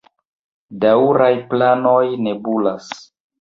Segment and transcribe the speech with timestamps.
[0.85, 2.91] Daŭraj planoj nebulas.